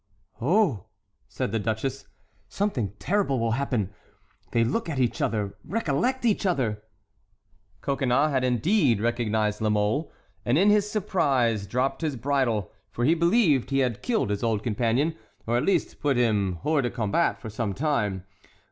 "Oh," 0.41 0.85
said 1.27 1.51
the 1.51 1.59
duchess, 1.59 2.07
"something 2.49 2.93
terrible 2.97 3.39
will 3.39 3.51
happen! 3.51 3.93
they 4.49 4.63
look 4.63 4.89
at 4.89 4.97
each 4.97 5.21
other—recollect 5.21 6.25
each 6.25 6.43
other!" 6.43 6.81
Coconnas 7.81 8.31
had 8.31 8.43
indeed 8.43 8.99
recognized 8.99 9.61
La 9.61 9.69
Mole, 9.69 10.11
and 10.43 10.57
in 10.57 10.71
his 10.71 10.89
surprise 10.89 11.67
dropped 11.67 12.01
his 12.01 12.15
bridle, 12.15 12.71
for 12.89 13.05
he 13.05 13.13
believed 13.13 13.69
he 13.69 13.77
had 13.85 14.01
killed 14.01 14.31
his 14.31 14.41
old 14.41 14.63
companion, 14.63 15.15
or 15.45 15.55
at 15.55 15.65
least 15.65 15.99
put 15.99 16.17
him 16.17 16.57
hors 16.63 16.81
de 16.81 16.89
combat 16.89 17.39
for 17.39 17.51
some 17.51 17.71
time. 17.75 18.23